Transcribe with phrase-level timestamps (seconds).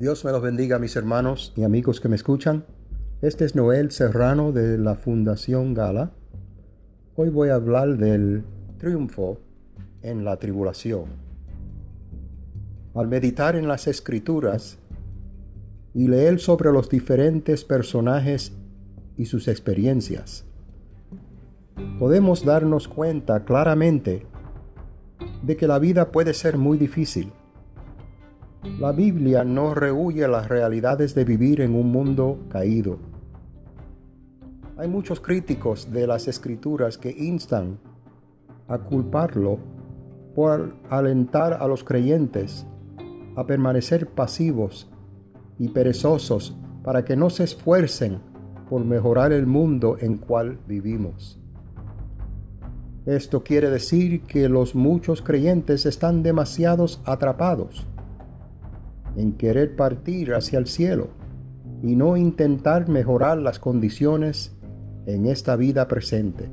[0.00, 2.64] Dios me los bendiga, mis hermanos y amigos que me escuchan.
[3.20, 6.12] Este es Noel Serrano de la Fundación Gala.
[7.16, 8.42] Hoy voy a hablar del
[8.78, 9.40] triunfo
[10.00, 11.04] en la tribulación.
[12.94, 14.78] Al meditar en las escrituras
[15.92, 18.52] y leer sobre los diferentes personajes
[19.18, 20.46] y sus experiencias,
[21.98, 24.24] podemos darnos cuenta claramente
[25.42, 27.34] de que la vida puede ser muy difícil
[28.62, 32.98] la Biblia no rehuye las realidades de vivir en un mundo caído.
[34.76, 37.78] Hay muchos críticos de las escrituras que instan
[38.68, 39.58] a culparlo
[40.34, 42.66] por alentar a los creyentes
[43.36, 44.90] a permanecer pasivos
[45.58, 48.20] y perezosos para que no se esfuercen
[48.68, 51.38] por mejorar el mundo en cual vivimos.
[53.06, 57.86] Esto quiere decir que los muchos creyentes están demasiados atrapados
[59.16, 61.08] en querer partir hacia el cielo
[61.82, 64.56] y no intentar mejorar las condiciones
[65.06, 66.48] en esta vida presente.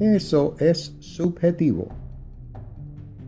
[0.00, 1.88] Eso es subjetivo,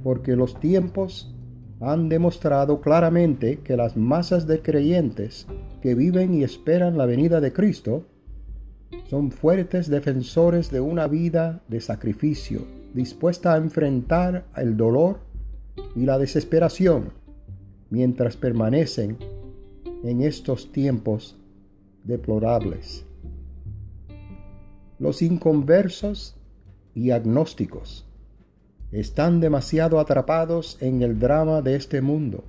[0.03, 1.35] porque los tiempos
[1.81, 5.47] han demostrado claramente que las masas de creyentes
[5.81, 8.07] que viven y esperan la venida de Cristo
[9.09, 12.63] son fuertes defensores de una vida de sacrificio,
[12.95, 15.21] dispuesta a enfrentar el dolor
[15.95, 17.13] y la desesperación
[17.91, 19.19] mientras permanecen
[20.03, 21.37] en estos tiempos
[22.05, 23.05] deplorables.
[24.99, 26.37] Los inconversos
[26.95, 28.07] y agnósticos
[28.93, 32.45] están demasiado atrapados en el drama de este mundo.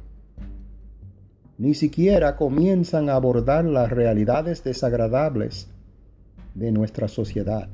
[1.58, 5.68] Ni siquiera comienzan a abordar las realidades desagradables
[6.54, 7.68] de nuestra sociedad.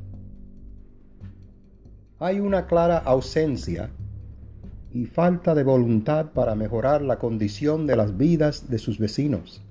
[2.20, 3.92] Hay una clara ausencia
[4.94, 9.64] y falta de voluntad para mejorar la condición de las vidas de sus vecinos.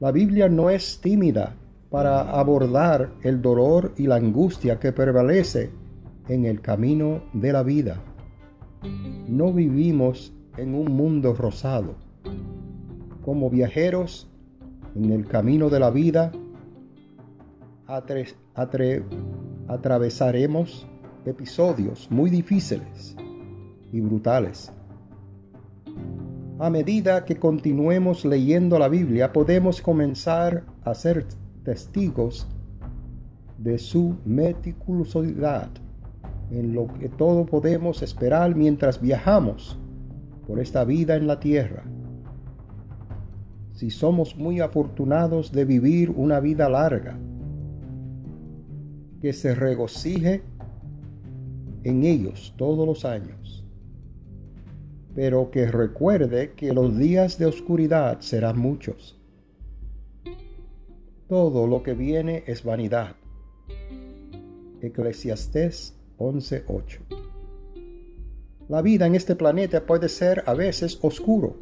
[0.00, 1.54] La Biblia no es tímida
[1.90, 5.70] para abordar el dolor y la angustia que prevalece
[6.28, 8.00] en el camino de la vida.
[9.28, 11.96] No vivimos en un mundo rosado.
[13.22, 14.30] Como viajeros
[14.94, 16.32] en el camino de la vida,
[19.68, 20.86] atravesaremos
[21.26, 23.16] episodios muy difíciles
[23.92, 24.72] y brutales.
[26.58, 31.26] A medida que continuemos leyendo la Biblia, podemos comenzar a ser
[31.62, 32.48] testigos
[33.58, 35.68] de su meticulosidad
[36.50, 39.78] en lo que todo podemos esperar mientras viajamos
[40.46, 41.84] por esta vida en la tierra.
[43.72, 47.16] Si somos muy afortunados de vivir una vida larga,
[49.20, 50.42] que se regocije
[51.84, 53.67] en ellos todos los años
[55.18, 59.18] pero que recuerde que los días de oscuridad serán muchos.
[61.26, 63.16] Todo lo que viene es vanidad.
[64.80, 67.00] Eclesiastés 11:8
[68.68, 71.58] La vida en este planeta puede ser a veces oscuro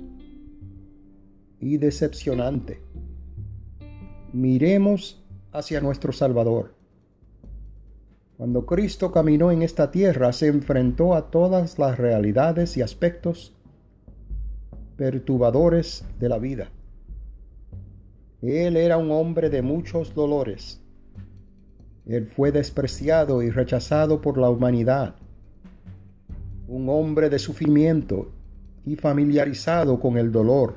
[1.58, 2.82] y decepcionante.
[4.34, 6.75] Miremos hacia nuestro Salvador.
[8.36, 13.54] Cuando Cristo caminó en esta tierra se enfrentó a todas las realidades y aspectos
[14.96, 16.68] perturbadores de la vida.
[18.42, 20.82] Él era un hombre de muchos dolores.
[22.04, 25.14] Él fue despreciado y rechazado por la humanidad.
[26.68, 28.30] Un hombre de sufrimiento
[28.84, 30.76] y familiarizado con el dolor,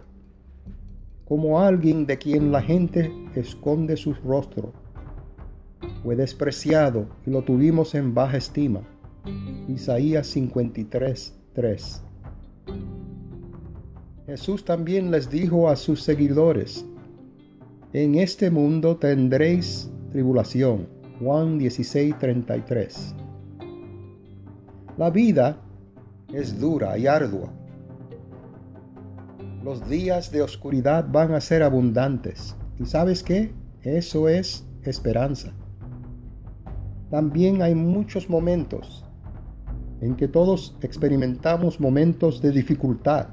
[1.28, 4.74] como alguien de quien la gente esconde su rostro
[6.04, 8.82] fue despreciado y lo tuvimos en baja estima.
[9.68, 12.04] Isaías 53, 3.
[14.26, 16.86] Jesús también les dijo a sus seguidores,
[17.94, 20.88] en este mundo tendréis tribulación.
[21.20, 23.16] Juan 16, 33.
[24.98, 25.60] La vida
[26.32, 27.52] es dura y ardua.
[29.64, 32.56] Los días de oscuridad van a ser abundantes.
[32.80, 33.52] ¿Y sabes qué?
[33.82, 35.52] Eso es esperanza.
[37.10, 39.04] También hay muchos momentos
[40.02, 43.28] en que todos experimentamos momentos de dificultad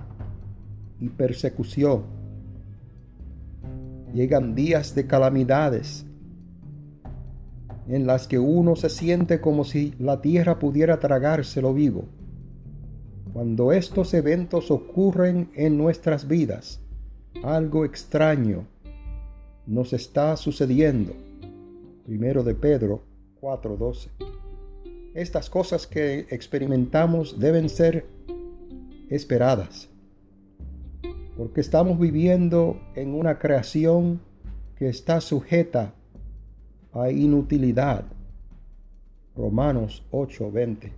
[0.99, 2.05] y persecución.
[4.15, 6.07] Llegan días de calamidades
[7.89, 12.07] en las que uno se siente como si la tierra pudiera tragárselo vivo.
[13.33, 16.81] Cuando estos eventos ocurren en nuestras vidas,
[17.45, 18.67] algo extraño
[19.67, 21.13] nos está sucediendo.
[22.07, 23.03] Primero de Pedro
[23.41, 24.11] 4:12.
[25.15, 28.07] Estas cosas que experimentamos deben ser
[29.09, 29.89] esperadas.
[31.37, 34.21] porque estamos viviendo en una creación
[34.77, 35.93] que está sujeta
[36.93, 38.05] a inutilidad.
[39.37, 40.93] Romanos 8:20.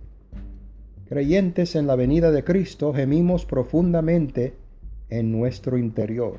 [1.09, 4.53] Creyentes en la venida de Cristo gemimos profundamente
[5.09, 6.37] en nuestro interior.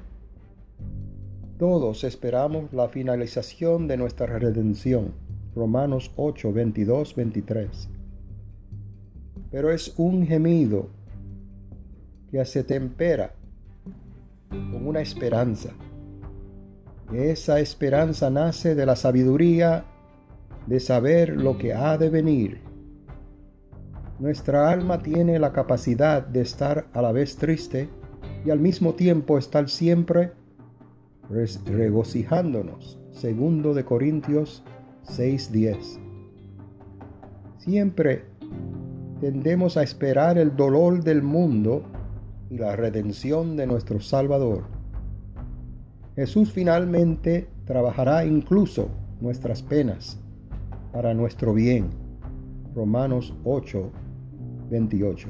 [1.58, 5.12] Todos esperamos la finalización de nuestra redención.
[5.54, 7.88] Romanos 8, 22, 23.
[9.50, 10.88] Pero es un gemido
[12.30, 13.34] que se tempera
[14.48, 15.70] con una esperanza.
[17.12, 19.84] Esa esperanza nace de la sabiduría
[20.66, 22.60] de saber lo que ha de venir.
[24.20, 27.88] Nuestra alma tiene la capacidad de estar a la vez triste
[28.44, 30.32] y al mismo tiempo estar siempre
[31.28, 33.00] regocijándonos.
[33.10, 34.62] Segundo de Corintios
[35.04, 35.98] 6:10.
[37.58, 38.24] Siempre
[39.20, 41.84] tendemos a esperar el dolor del mundo
[42.48, 44.64] y la redención de nuestro Salvador.
[46.16, 48.88] Jesús finalmente trabajará incluso
[49.20, 50.18] nuestras penas
[50.92, 51.90] para nuestro bien.
[52.74, 53.90] Romanos 8,
[54.70, 55.28] 28.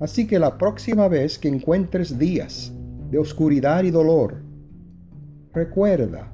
[0.00, 2.72] Así que la próxima vez que encuentres días
[3.10, 4.36] de oscuridad y dolor,
[5.52, 6.33] recuerda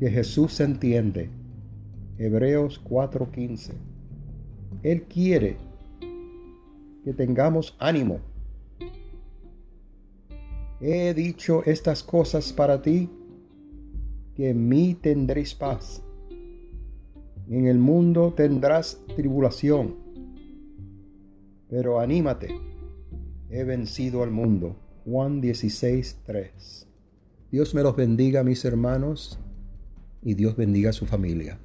[0.00, 1.28] que Jesús entiende.
[2.16, 3.74] Hebreos 4:15.
[4.82, 5.58] Él quiere
[7.04, 8.20] que tengamos ánimo.
[10.80, 13.10] He dicho estas cosas para ti,
[14.34, 16.02] que en mí tendréis paz.
[17.50, 19.96] En el mundo tendrás tribulación,
[21.68, 22.48] pero anímate,
[23.50, 24.76] he vencido al mundo.
[25.04, 26.86] Juan 16, 3.
[27.50, 29.38] Dios me los bendiga, mis hermanos,
[30.22, 31.58] y Dios bendiga a su familia.